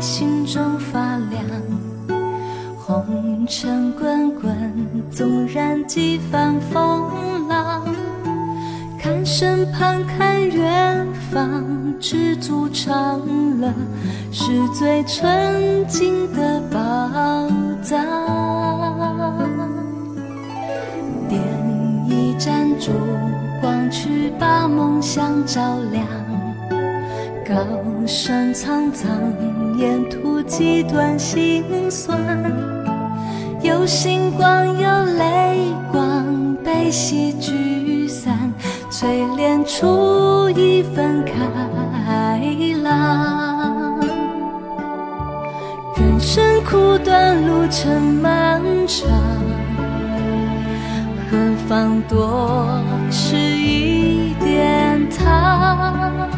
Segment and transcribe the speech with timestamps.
[0.00, 1.44] 心中发亮。
[2.78, 4.50] 红尘滚滚，
[5.10, 7.84] 纵然几番风浪，
[8.98, 11.64] 看身旁，看远方，
[12.00, 13.20] 知足常
[13.60, 13.72] 乐，
[14.32, 16.78] 是最纯净的宝
[17.82, 17.98] 藏。
[21.28, 21.40] 点
[22.08, 22.90] 一盏烛
[23.60, 26.06] 光，去把梦想照亮。
[27.46, 27.56] 高
[28.06, 29.08] 山苍苍，
[29.76, 32.18] 沿途几段心酸。
[33.62, 38.52] 有星光，有泪光，悲喜聚散，
[38.90, 41.32] 淬炼出一份开
[42.82, 44.00] 朗。
[45.96, 49.08] 人生苦短，路程漫长，
[51.30, 51.36] 何
[51.68, 56.28] 妨多吃一点糖？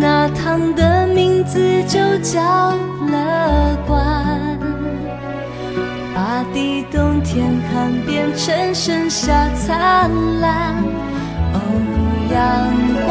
[0.00, 1.06] 那糖的
[1.42, 2.40] 名字就叫
[3.10, 3.98] 乐观。
[6.14, 10.08] 大地冬天寒，变成盛夏灿
[10.40, 10.76] 烂。
[11.52, 11.58] 哦，
[12.30, 12.38] 阳
[13.06, 13.10] 光，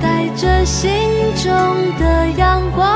[0.00, 0.88] 带着心
[1.34, 1.50] 中
[1.98, 2.86] 的阳光，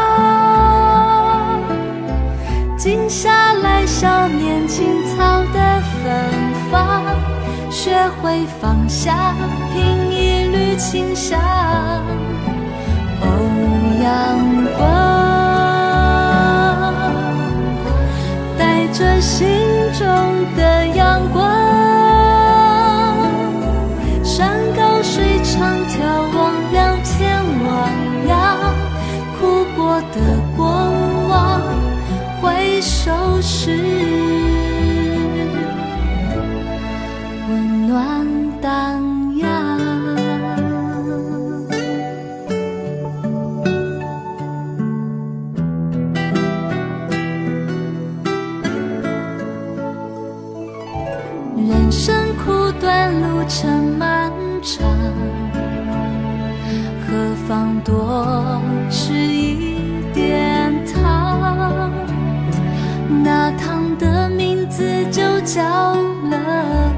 [2.77, 6.07] 静下来笑年青草的芬
[6.71, 7.03] 芳，
[7.69, 9.35] 学会放下，
[9.75, 10.08] 品
[10.59, 11.39] 一缕清香。
[53.49, 54.31] 程漫
[54.63, 54.87] 长，
[57.07, 58.61] 何妨多
[58.91, 59.81] 吃一
[60.13, 61.91] 点糖？
[63.25, 65.95] 那糖的名字就叫
[66.31, 66.37] 乐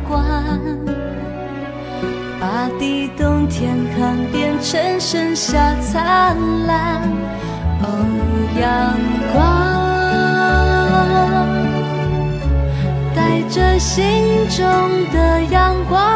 [0.08, 0.20] 观，
[2.40, 6.36] 把地冬天寒变成盛夏灿
[6.66, 7.00] 烂。
[7.82, 7.86] 哦，
[8.60, 8.98] 阳
[9.32, 9.38] 光。
[13.14, 14.04] 带着心
[14.48, 14.64] 中
[15.12, 16.09] 的阳光，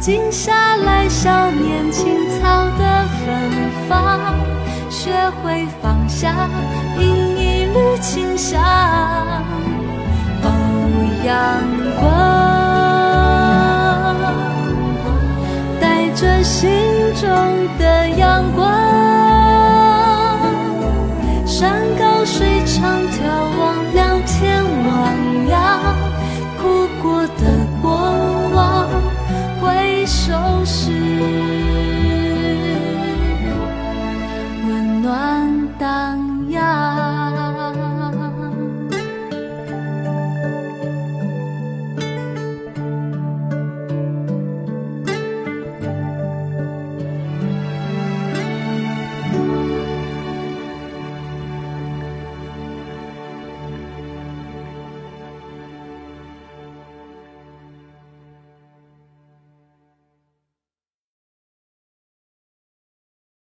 [0.00, 4.18] 静下来少年青草的芬芳，
[4.88, 5.12] 学
[5.42, 6.48] 会放下，
[6.96, 7.06] 品
[7.36, 8.58] 一缕清香。
[10.42, 10.48] 哦，
[11.22, 11.36] 阳
[12.00, 12.08] 光，
[15.78, 16.70] 带着心
[17.20, 17.28] 中
[17.78, 18.72] 的阳光，
[21.44, 23.49] 山高水长，眺。